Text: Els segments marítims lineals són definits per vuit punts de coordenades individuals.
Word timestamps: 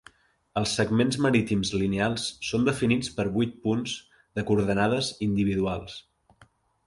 Els 0.59 0.71
segments 0.77 1.17
marítims 1.25 1.73
lineals 1.81 2.23
són 2.51 2.65
definits 2.69 3.13
per 3.19 3.25
vuit 3.35 3.53
punts 3.67 3.93
de 4.39 4.45
coordenades 4.49 5.11
individuals. 5.27 6.01